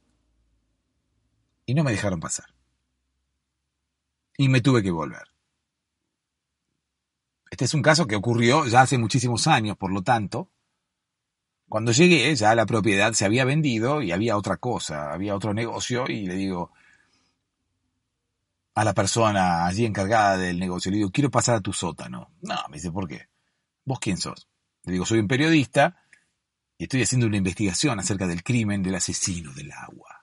[1.66, 2.46] y no me dejaron pasar.
[4.38, 5.29] Y me tuve que volver.
[7.50, 10.50] Este es un caso que ocurrió ya hace muchísimos años, por lo tanto,
[11.68, 16.05] cuando llegué ya la propiedad se había vendido y había otra cosa, había otro negocio
[16.09, 16.72] y le digo
[18.74, 22.31] a la persona allí encargada del negocio, le digo, quiero pasar a tu sótano.
[22.42, 23.29] No, me dice, ¿por qué?
[23.85, 24.48] ¿Vos quién sos?
[24.85, 26.02] Le digo, soy un periodista
[26.76, 30.15] y estoy haciendo una investigación acerca del crimen del asesino del agua.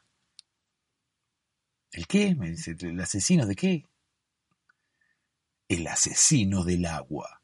[1.93, 2.35] ¿El qué?
[2.35, 3.85] Me dice, ¿el asesino de qué?
[5.67, 7.41] El asesino del agua.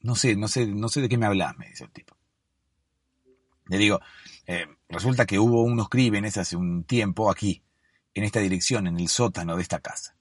[0.00, 2.16] No sé, no sé, no sé de qué me hablas, me dice el tipo.
[3.66, 4.00] Le digo,
[4.46, 7.62] eh, resulta que hubo unos crímenes hace un tiempo aquí,
[8.14, 10.16] en esta dirección, en el sótano de esta casa.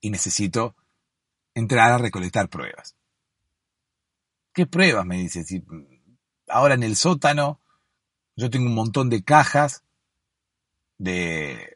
[0.00, 0.74] Y necesito
[1.54, 2.96] entrar a recolectar pruebas.
[4.54, 5.04] ¿Qué pruebas?
[5.04, 5.44] Me dice.
[6.48, 7.60] Ahora en el sótano
[8.36, 9.84] yo tengo un montón de cajas
[10.98, 11.71] de,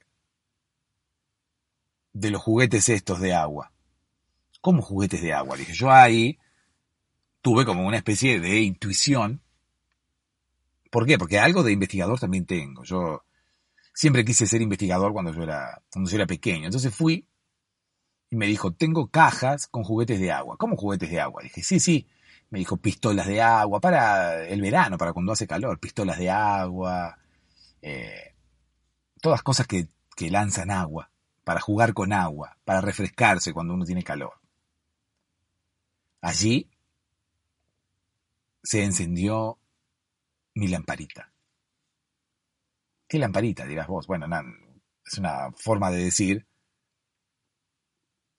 [2.18, 3.72] de los juguetes estos de agua.
[4.62, 5.56] ¿Cómo juguetes de agua?
[5.56, 6.38] Dije, yo ahí
[7.42, 9.42] tuve como una especie de intuición.
[10.90, 11.18] ¿Por qué?
[11.18, 12.84] Porque algo de investigador también tengo.
[12.84, 13.22] Yo
[13.92, 16.64] siempre quise ser investigador cuando yo era, cuando yo era pequeño.
[16.64, 17.28] Entonces fui
[18.30, 20.56] y me dijo, tengo cajas con juguetes de agua.
[20.56, 21.42] ¿Cómo juguetes de agua?
[21.42, 22.08] Dije, sí, sí.
[22.48, 25.78] Me dijo, pistolas de agua para el verano, para cuando hace calor.
[25.78, 27.18] Pistolas de agua.
[27.82, 28.34] Eh,
[29.20, 31.10] todas cosas que, que lanzan agua,
[31.46, 34.32] para jugar con agua, para refrescarse cuando uno tiene calor.
[36.20, 36.68] Allí
[38.64, 39.56] se encendió
[40.54, 41.30] mi lamparita.
[43.06, 43.64] ¿Qué lamparita?
[43.64, 44.08] dirás vos.
[44.08, 44.26] Bueno,
[45.04, 46.48] es una forma de decir.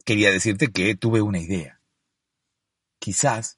[0.04, 1.80] Quería decirte que tuve una idea.
[3.00, 3.58] Quizás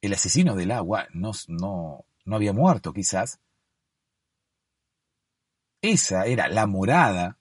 [0.00, 3.38] el asesino del agua no, no, no había muerto, quizás.
[5.82, 7.38] Esa era la morada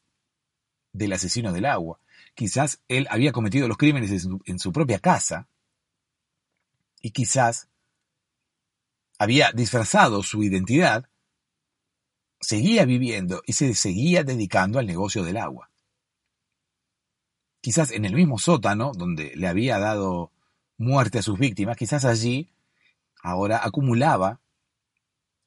[0.93, 1.99] del asesino del agua.
[2.35, 5.47] Quizás él había cometido los crímenes en su, propia casa
[7.01, 7.67] y quizás
[9.19, 11.09] había disfrazado su identidad,
[12.39, 15.69] seguía viviendo y se seguía dedicando al negocio del agua.
[17.61, 20.31] Quizás en el mismo sótano donde le había dado
[20.77, 22.51] muerte a sus víctimas, quizás allí
[23.21, 24.41] ahora acumulaba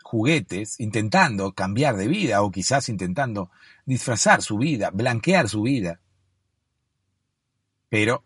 [0.06, 3.50] juguetes intentando cambiar de vida o quizás intentando
[3.84, 6.00] disfrazar su vida, blanquear su vida,
[7.88, 8.24] pero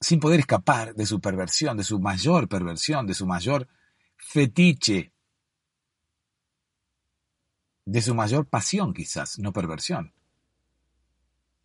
[0.00, 3.66] sin poder escapar de su perversión, de su mayor perversión, de su mayor
[4.16, 5.12] fetiche,
[7.84, 10.14] de su mayor pasión quizás, no perversión.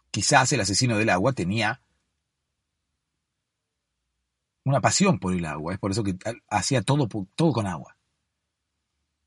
[0.10, 1.80] Quizás el asesino del agua tenía
[4.64, 6.18] una pasión por el agua, es por eso que
[6.50, 7.99] hacía todo, todo con agua.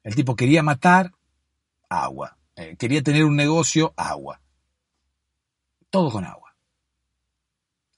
[0.04, 1.12] El tipo quería matar,
[1.88, 2.36] agua.
[2.56, 4.40] Eh, quería tener un negocio, agua.
[5.90, 6.54] Todo con agua.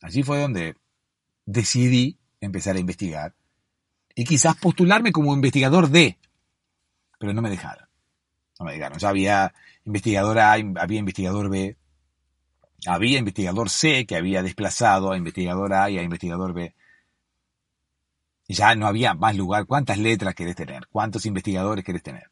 [0.02, 0.76] Allí fue donde
[1.46, 3.34] decidí empezar a investigar
[4.14, 6.18] y quizás postularme como investigador de,
[7.18, 7.88] pero no me dejaron.
[8.58, 8.98] No me dejaron.
[8.98, 11.76] Ya había investigador A, había investigador B,
[12.86, 16.74] había investigador C que había desplazado a investigador A y a investigador B.
[18.48, 19.66] Ya no había más lugar.
[19.66, 20.86] ¿Cuántas letras querés tener?
[20.88, 22.30] ¿Cuántos investigadores querés tener?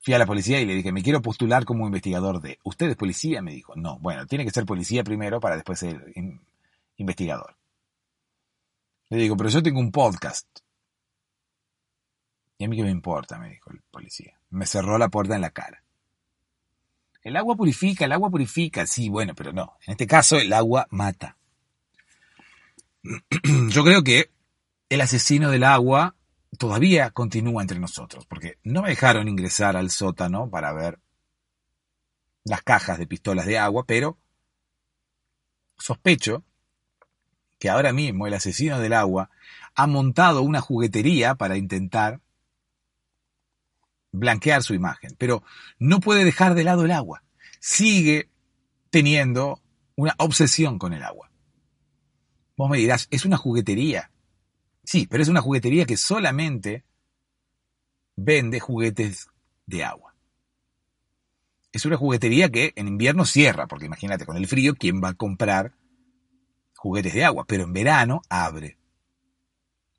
[0.00, 2.58] Fui a la policía y le dije, me quiero postular como investigador de.
[2.64, 3.42] ¿Usted es policía?
[3.42, 6.12] Me dijo, no, bueno, tiene que ser policía primero para después ser
[6.96, 7.56] investigador.
[9.08, 10.46] Le digo, pero yo tengo un podcast.
[12.58, 14.38] Y a mí qué me importa, me dijo el policía.
[14.50, 15.82] Me cerró la puerta en la cara.
[17.22, 18.86] El agua purifica, el agua purifica.
[18.86, 19.76] Sí, bueno, pero no.
[19.86, 21.36] En este caso, el agua mata.
[23.68, 24.30] Yo creo que
[24.92, 26.16] el asesino del agua
[26.58, 31.00] todavía continúa entre nosotros, porque no me dejaron ingresar al sótano para ver
[32.44, 34.18] las cajas de pistolas de agua, pero
[35.78, 36.44] sospecho
[37.58, 39.30] que ahora mismo el asesino del agua
[39.74, 42.20] ha montado una juguetería para intentar
[44.10, 45.42] blanquear su imagen, pero
[45.78, 47.24] no puede dejar de lado el agua.
[47.60, 48.28] Sigue
[48.90, 49.62] teniendo
[49.96, 51.30] una obsesión con el agua.
[52.58, 54.11] Vos me dirás, es una juguetería.
[54.92, 56.84] Sí, pero es una juguetería que solamente
[58.14, 59.30] vende juguetes
[59.64, 60.14] de agua.
[61.72, 65.14] Es una juguetería que en invierno cierra, porque imagínate, con el frío, ¿quién va a
[65.14, 65.72] comprar
[66.76, 67.46] juguetes de agua?
[67.48, 68.76] Pero en verano abre.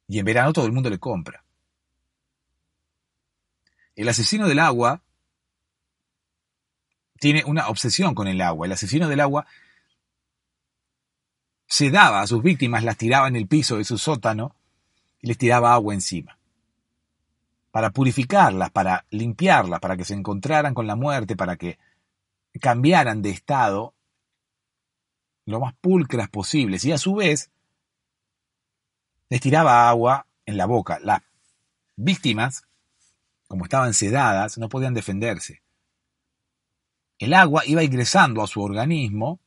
[0.07, 1.43] Y en verano todo el mundo le compra.
[3.95, 5.01] El asesino del agua
[7.19, 8.67] tiene una obsesión con el agua.
[8.67, 9.47] El asesino del agua
[11.65, 14.55] se daba a sus víctimas, las tiraba en el piso de su sótano
[15.23, 16.37] y les tiraba agua encima.
[17.71, 21.79] Para purificarlas, para limpiarlas, para que se encontraran con la muerte, para que
[22.59, 23.95] cambiaran de estado
[25.45, 26.83] lo más pulcras posibles.
[26.83, 27.49] Y a su vez,
[29.29, 30.99] les tiraba agua en la boca.
[31.01, 31.21] Las
[31.95, 32.67] víctimas,
[33.47, 35.61] como estaban sedadas, no podían defenderse.
[37.17, 39.39] El agua iba ingresando a su organismo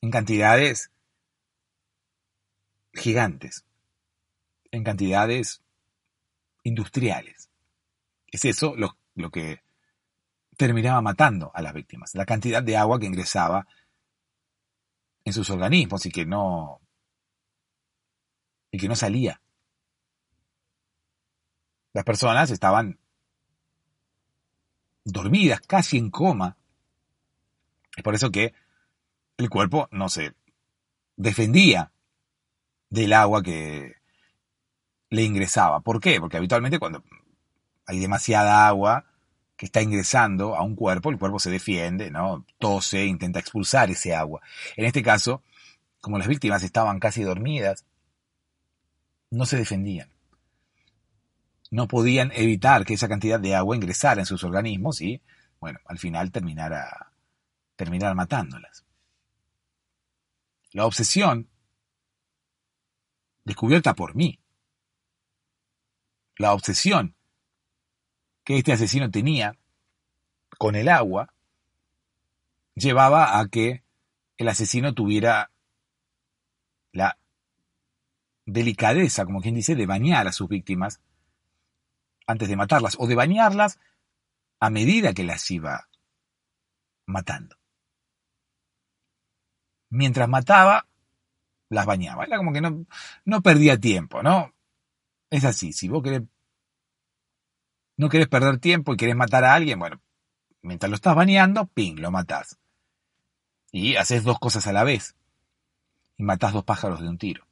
[0.00, 0.92] en cantidades
[2.94, 3.64] gigantes,
[4.70, 5.62] en cantidades
[6.62, 7.50] industriales.
[8.26, 8.96] Es eso lo,
[9.30, 9.62] que
[10.56, 13.66] terminaba matando a las víctimas, la cantidad de agua que ingresaba
[15.24, 16.80] en sus organismos y que no
[18.70, 19.42] y que no salía.
[21.92, 23.00] Las personas estaban
[25.04, 26.56] dormidas, casi en coma.
[27.96, 28.54] Es por eso que
[29.38, 30.34] el cuerpo no se
[31.16, 31.92] defendía
[32.90, 33.99] del agua que
[35.10, 35.80] le ingresaba.
[35.80, 36.20] ¿Por qué?
[36.20, 37.02] Porque habitualmente cuando
[37.86, 39.04] hay demasiada agua
[39.56, 42.46] que está ingresando a un cuerpo, el cuerpo se defiende, ¿no?
[42.58, 44.40] Tose, intenta expulsar ese agua.
[44.76, 45.42] En este caso,
[46.00, 47.84] como las víctimas estaban casi dormidas,
[49.30, 50.08] no se defendían.
[51.70, 55.20] No podían evitar que esa cantidad de agua ingresara en sus organismos y,
[55.60, 57.12] bueno, al final terminara,
[57.76, 58.84] terminar matándolas.
[60.72, 61.48] La obsesión,
[63.44, 64.40] descubierta por mí,
[66.40, 67.14] la obsesión
[68.44, 69.58] que este asesino tenía
[70.56, 71.34] con el agua,
[72.74, 73.84] llevaba a que
[74.38, 75.50] el asesino tuviera
[76.92, 77.18] la
[78.46, 81.02] delicadeza, como quien dice, de bañar a sus víctimas
[82.26, 83.78] antes de matarlas, o de bañarlas
[84.60, 85.90] a medida que las iba
[87.04, 87.56] matando
[89.90, 90.86] mientras mataba,
[91.68, 92.24] las bañaba.
[92.24, 92.86] Era como que no,
[93.26, 94.54] no perdía tiempo, ¿no?
[95.30, 96.22] Es así, si vos querés,
[97.96, 100.00] no querés perder tiempo y querés matar a alguien, bueno,
[100.62, 102.58] mientras lo estás bañando, ping, lo matás.
[103.72, 105.14] Y haces dos cosas a la vez.
[106.16, 107.46] Y matás dos pájaros de un tiro.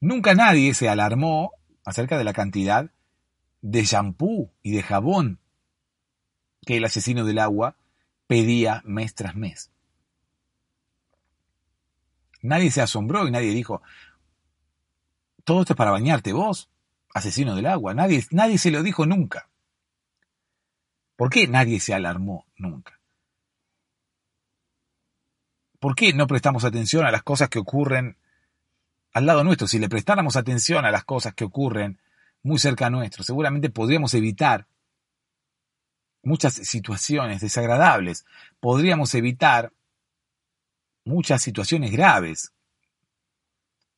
[0.00, 1.52] Nunca nadie se alarmó
[1.84, 2.90] acerca de la cantidad
[3.60, 5.38] de shampoo y de jabón
[6.64, 7.76] que el asesino del agua
[8.26, 9.70] pedía mes tras mes.
[12.40, 13.82] Nadie se asombró y nadie dijo,
[15.44, 16.70] todo esto es para bañarte vos,
[17.14, 17.94] asesino del agua.
[17.94, 19.48] Nadie, nadie se lo dijo nunca.
[21.16, 22.98] ¿Por qué nadie se alarmó nunca?
[25.78, 28.16] ¿Por qué no prestamos atención a las cosas que ocurren
[29.12, 29.66] al lado nuestro?
[29.66, 32.00] Si le prestáramos atención a las cosas que ocurren
[32.42, 34.66] muy cerca nuestro, seguramente podríamos evitar
[36.22, 38.24] muchas situaciones desagradables.
[38.60, 39.72] Podríamos evitar
[41.04, 42.52] muchas situaciones graves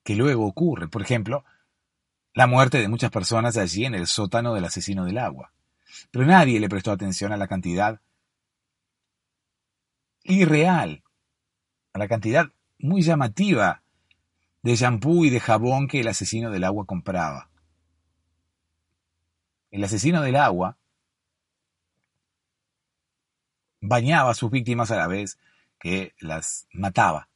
[0.04, 0.90] que luego ocurren.
[0.90, 1.44] Por ejemplo,
[2.34, 5.52] la muerte de muchas personas allí en el sótano del asesino del agua.
[6.10, 8.00] Pero nadie le prestó atención a la cantidad
[10.22, 11.02] irreal,
[11.92, 13.82] a la cantidad muy llamativa
[14.62, 17.50] de shampoo y de jabón que el asesino del agua compraba.
[19.70, 20.78] El asesino del agua
[23.80, 25.38] bañaba a sus víctimas a la vez
[25.78, 27.28] que las mataba.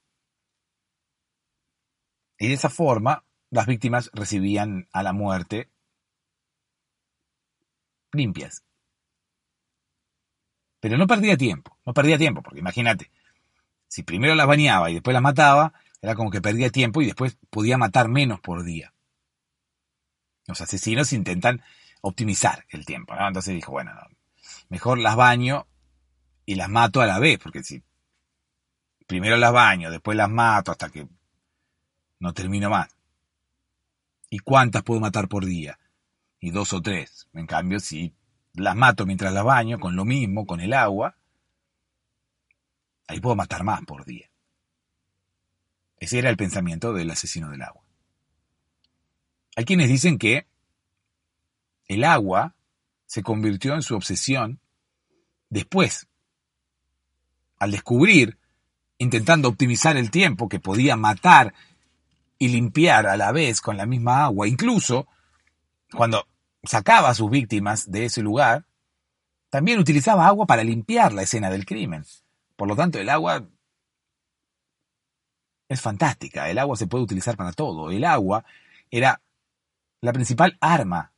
[2.39, 5.71] Y de esa forma, las víctimas recibían a la muerte
[8.13, 8.65] limpias.
[10.81, 13.11] Pero no perdía tiempo, no perdía tiempo, porque imagínate,
[13.89, 17.37] si primero las bañaba y después las mataba, era como que perdía tiempo y después
[17.51, 18.95] podía matar menos por día.
[20.47, 21.63] Los asesinos intentan
[22.01, 23.27] optimizar el tiempo, ¿no?
[23.27, 23.93] Entonces dijo, bueno,
[24.69, 25.67] mejor las baño
[26.47, 27.83] y las mato a la vez, porque si
[29.07, 31.09] primero las baño, después las mato hasta que
[32.21, 32.89] no termino más.
[34.31, 35.79] ¿Y cuántas puedo matar por día?
[36.41, 37.29] Y dos o tres.
[37.33, 38.15] En cambio, si
[38.55, 41.17] las mato mientras las baño, con lo mismo, con el agua,
[43.07, 44.31] ahí puedo matar más por día.
[45.99, 47.83] Ese era el pensamiento del asesino del agua.
[49.57, 50.47] Hay quienes dicen que
[51.87, 52.55] el agua
[53.07, 54.61] se convirtió en su obsesión
[55.49, 56.07] después,
[57.59, 58.39] al descubrir
[58.99, 61.55] intentando optimizar el tiempo que podía matar
[62.39, 64.47] y limpiar a la vez con la misma agua.
[64.47, 65.07] Incluso
[65.93, 66.27] cuando
[66.63, 68.67] sacaba a sus víctimas de ese lugar,
[69.51, 72.05] también utilizaba agua para limpiar la escena del crimen.
[72.57, 73.49] Por lo tanto, el agua
[75.69, 76.51] es fantástica.
[76.51, 77.91] El agua se puede utilizar para todo.
[77.91, 78.45] El agua
[78.91, 79.21] era
[80.01, 81.13] la principal arma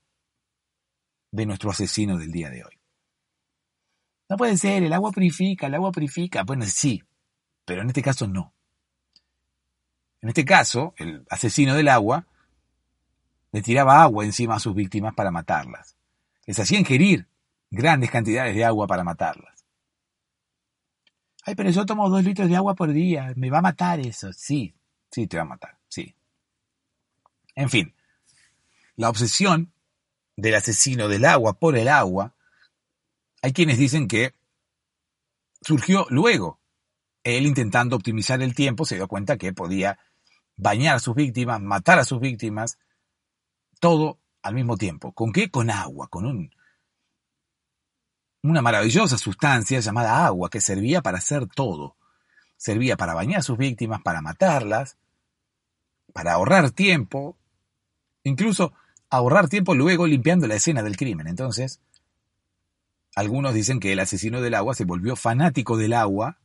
[1.33, 2.81] de nuestro asesino del día de hoy.
[4.29, 6.45] No puede ser, el agua purifica, el agua purifica.
[6.45, 7.03] Bueno, sí,
[7.65, 8.55] pero en este caso no.
[10.23, 12.27] En este caso, el asesino del agua
[13.53, 15.97] le tiraba agua encima a sus víctimas para matarlas.
[16.47, 17.27] Les hacía ingerir
[17.71, 19.65] grandes cantidades de agua para matarlas.
[21.45, 24.33] Ay, pero yo tomo dos litros de agua por día, me va a matar eso.
[24.33, 24.75] Sí,
[25.11, 26.15] sí, te va a matar, sí.
[27.55, 27.95] En fin,
[28.97, 29.73] la obsesión
[30.37, 32.35] del asesino del agua por el agua,
[33.43, 34.35] hay quienes dicen que
[35.63, 36.61] surgió luego.
[37.23, 39.99] Él intentando optimizar el tiempo se dio cuenta que podía
[40.61, 42.79] bañar a sus víctimas, matar a sus víctimas,
[43.81, 45.13] todo al mismo tiempo.
[45.13, 45.51] ¿Con qué?
[45.51, 46.51] Con agua, con un,
[48.43, 51.97] una maravillosa sustancia llamada agua que servía para hacer todo.
[52.59, 54.99] Servía para bañar a sus víctimas, para matarlas,
[56.13, 57.39] para ahorrar tiempo,
[58.23, 58.75] incluso
[59.09, 61.27] ahorrar tiempo luego limpiando la escena del crimen.
[61.27, 61.81] Entonces,
[63.15, 66.39] algunos dicen que el asesino del agua se volvió fanático del agua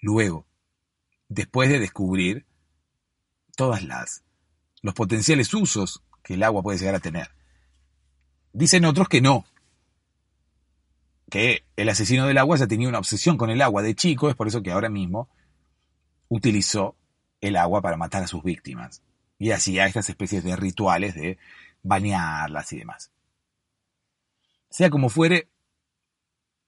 [0.00, 0.46] luego,
[1.28, 2.47] después de descubrir
[3.58, 4.22] todas las
[4.82, 7.28] los potenciales usos que el agua puede llegar a tener.
[8.52, 9.44] Dicen otros que no,
[11.28, 14.36] que el asesino del agua ya tenía una obsesión con el agua de chico, es
[14.36, 15.28] por eso que ahora mismo
[16.28, 16.94] utilizó
[17.40, 19.02] el agua para matar a sus víctimas
[19.40, 21.36] y hacía estas especies de rituales de
[21.82, 23.10] bañarlas y demás.
[24.70, 25.48] Sea como fuere,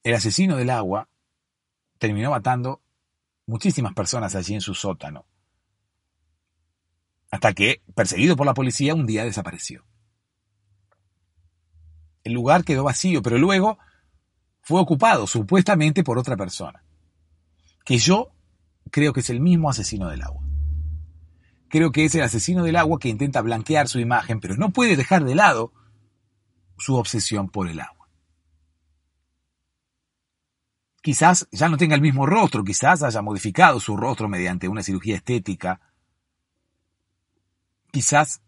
[0.03, 1.09] el asesino del agua
[1.99, 2.83] terminó matando
[3.47, 5.30] muchísimas personas allí en su sótano
[7.31, 9.85] hasta que, perseguido por la policía, un día desapareció.
[12.25, 13.79] El lugar quedó vacío, pero luego
[14.63, 16.85] fue ocupado supuestamente por otra persona,
[17.85, 18.33] que yo
[18.91, 20.43] creo que es el mismo asesino del agua.
[21.69, 24.97] Creo que es el asesino del agua que intenta blanquear su imagen, pero no puede
[24.97, 25.73] dejar de lado
[26.79, 28.09] su obsesión por el agua.
[31.01, 35.17] Quizás ya no tenga el mismo rostro, quizás haya modificado su rostro mediante una cirugía
[35.17, 35.81] estética,
[37.91, 38.43] quizás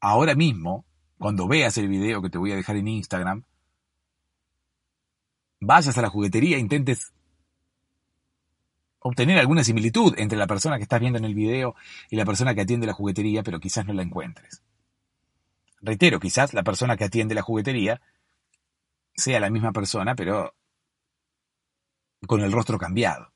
[0.00, 0.84] ahora mismo,
[1.18, 3.44] cuando veas el video que te voy a dejar en Instagram,
[5.60, 7.12] vayas a la juguetería e intentes
[9.00, 11.74] obtener alguna similitud entre la persona que estás viendo en el video
[12.10, 14.62] y la persona que atiende la juguetería, pero quizás no la encuentres.
[15.80, 18.00] Reitero, quizás la persona que atiende la juguetería
[19.14, 20.54] sea la misma persona, pero
[22.26, 23.32] con el rostro cambiado.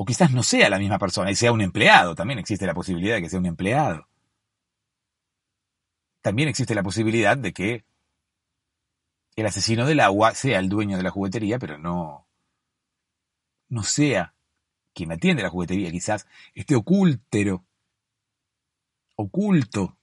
[0.00, 2.14] O quizás no sea la misma persona y sea un empleado.
[2.14, 4.06] También existe la posibilidad de que sea un empleado.
[6.22, 7.84] También existe la posibilidad de que
[9.34, 12.28] el asesino del agua sea el dueño de la juguetería, pero no,
[13.68, 14.34] no sea
[14.94, 15.90] quien atiende la juguetería.
[15.90, 17.64] Quizás este ocúltero,
[19.16, 19.98] oculto,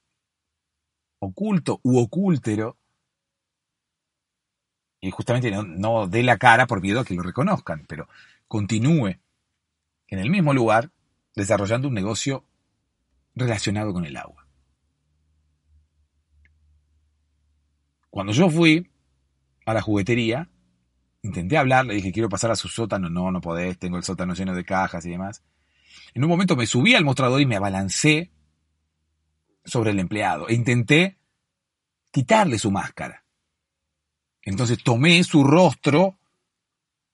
[1.20, 2.78] oculto u ocultero,
[5.00, 8.10] y justamente no, no dé la cara por miedo a que lo reconozcan, pero
[8.50, 9.20] continúe
[10.08, 10.92] en el mismo lugar
[11.36, 12.46] desarrollando un negocio
[13.36, 14.48] relacionado con el agua.
[18.10, 18.90] Cuando yo fui
[19.66, 20.50] a la juguetería,
[21.22, 24.34] intenté hablar, le dije, quiero pasar a su sótano, no, no podés, tengo el sótano
[24.34, 25.44] lleno de cajas y demás.
[26.14, 28.32] En un momento me subí al mostrador y me abalancé
[29.66, 31.18] sobre el empleado e intenté
[32.12, 33.26] quitarle su máscara.
[34.44, 36.18] Entonces tomé su rostro,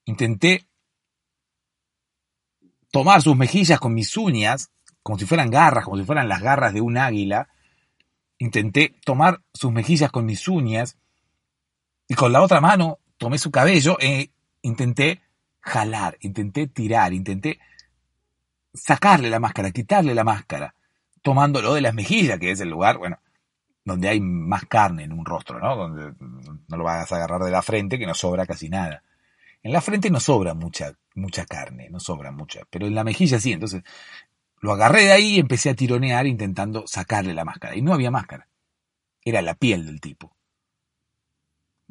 [0.05, 0.67] intenté
[2.91, 4.69] tomar sus mejillas con mis uñas,
[5.01, 7.47] como si fueran garras, como si fueran las garras de un águila.
[8.37, 10.97] Intenté tomar sus mejillas con mis uñas
[12.07, 14.31] y con la otra mano tomé su cabello e
[14.61, 15.21] intenté
[15.61, 17.59] jalar, intenté tirar, intenté
[18.73, 20.75] sacarle la máscara, quitarle la máscara,
[21.21, 23.19] tomándolo de las mejillas, que es el lugar, bueno,
[23.85, 25.75] donde hay más carne en un rostro, ¿no?
[25.75, 26.13] Donde
[26.67, 29.03] no lo vas a agarrar de la frente, que no sobra casi nada.
[29.63, 33.39] En la frente no sobra mucha, mucha carne, no sobra mucha, pero en la mejilla
[33.39, 33.51] sí.
[33.51, 33.83] Entonces
[34.59, 37.75] lo agarré de ahí y empecé a tironear intentando sacarle la máscara.
[37.75, 38.47] Y no había máscara.
[39.23, 40.35] Era la piel del tipo.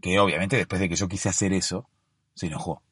[0.01, 1.89] Que obviamente después de que yo quise hacer eso,
[2.35, 2.83] se enojó.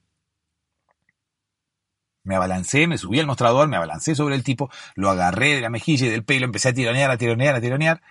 [2.22, 5.70] Me abalancé, me subí al mostrador, me abalancé sobre el tipo, lo agarré de la
[5.70, 8.02] mejilla y del pelo, empecé a tironear, a tironear, a tironear.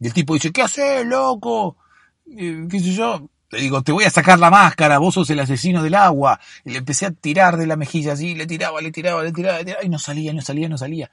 [0.00, 1.76] Y el tipo dice, ¿qué haces, loco?
[2.24, 3.28] ¿Qué sé yo?
[3.52, 6.40] Le digo, te voy a sacar la máscara, vos sos el asesino del agua.
[6.64, 9.58] Y le empecé a tirar de la mejilla así, le tiraba, le tiraba, le tiraba,
[9.58, 11.10] le tiraba, y no salía, no salía, no salía.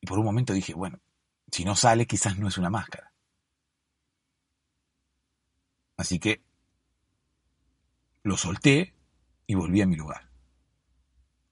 [0.00, 0.98] Y por un momento dije, bueno,
[1.50, 3.12] si no sale, quizás no es una máscara.
[5.98, 6.40] Así que
[8.22, 8.94] lo solté
[9.46, 10.30] y volví a mi lugar.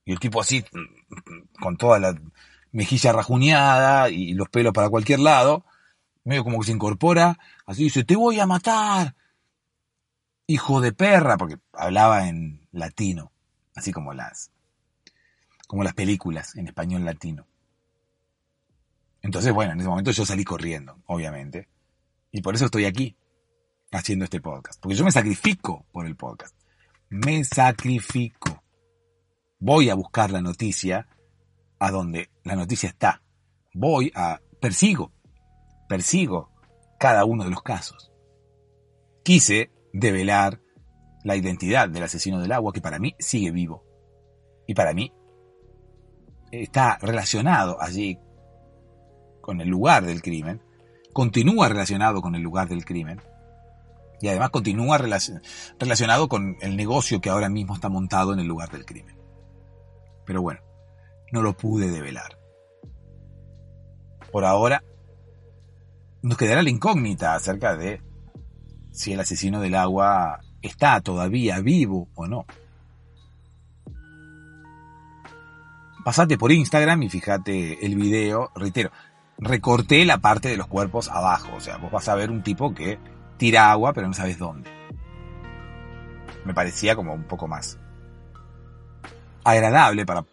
[0.05, 0.65] Y el tipo así,
[1.59, 2.19] con toda la
[2.71, 5.65] mejilla rajuñada y los pelos para cualquier lado,
[6.23, 7.37] medio como que se incorpora,
[7.67, 9.15] así dice, te voy a matar,
[10.47, 13.31] hijo de perra, porque hablaba en latino,
[13.75, 14.51] así como las,
[15.67, 17.47] como las películas en español latino.
[19.21, 21.69] Entonces, bueno, en ese momento yo salí corriendo, obviamente.
[22.31, 23.15] Y por eso estoy aquí,
[23.91, 24.79] haciendo este podcast.
[24.81, 26.55] Porque yo me sacrifico por el podcast.
[27.09, 28.63] Me sacrifico.
[29.59, 31.07] Voy a buscar la noticia
[31.77, 33.21] a donde la noticia está.
[33.73, 34.39] Voy a...
[34.59, 35.11] Persigo.
[35.87, 36.51] Persigo
[36.99, 38.11] cada uno de los casos.
[39.23, 40.61] Quise develar
[41.23, 43.83] la identidad del asesino del agua que para mí sigue vivo.
[44.67, 45.11] Y para mí
[46.51, 48.19] está relacionado allí
[49.41, 50.61] con el lugar del crimen,
[51.13, 53.21] continúa relacionado con el lugar del crimen
[54.21, 58.69] y además continúa relacionado con el negocio que ahora mismo está montado en el lugar
[58.69, 59.17] del crimen.
[60.25, 60.61] Pero bueno,
[61.31, 62.37] no lo pude develar.
[64.31, 64.83] Por ahora,
[66.21, 68.01] nos quedará la incógnita acerca de
[68.91, 72.45] si el asesino del agua está todavía vivo o no.
[76.03, 78.91] Pasate por Instagram y fíjate el video, reitero,
[79.37, 81.55] recorté la parte de los cuerpos abajo.
[81.55, 82.99] O sea, vos vas a ver un tipo que
[83.37, 84.69] tira agua, pero no sabes dónde.
[86.45, 87.77] Me parecía como un poco más
[89.43, 90.25] agradable para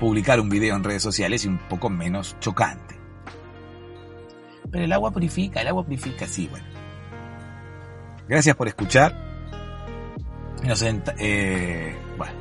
[0.00, 2.98] publicar un video en redes sociales y un poco menos chocante.
[4.70, 6.81] Pero el agua purifica, el agua purifica, sí, bueno.
[8.28, 9.14] Gracias por escuchar.
[11.18, 12.34] Eh, bueno,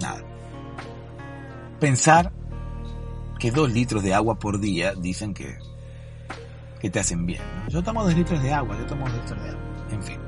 [0.00, 0.22] nada.
[1.80, 2.32] Pensar
[3.38, 5.58] que dos litros de agua por día dicen que,
[6.80, 7.42] que te hacen bien.
[7.68, 9.62] Yo tomo dos litros de agua, yo tomo dos litros de agua.
[9.90, 10.18] En fin.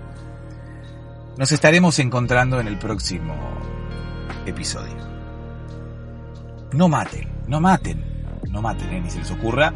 [1.36, 3.34] Nos estaremos encontrando en el próximo
[4.46, 4.96] episodio.
[6.72, 8.04] No maten, no maten,
[8.50, 9.00] no maten, ¿eh?
[9.00, 9.72] ni se les ocurra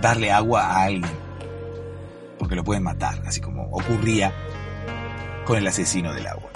[0.00, 1.10] darle agua a alguien,
[2.48, 4.32] porque lo pueden matar, así como ocurría
[5.44, 6.50] con el asesino del agua.